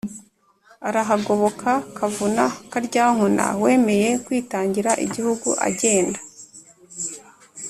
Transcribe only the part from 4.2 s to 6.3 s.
kwitangira igihugu, agenda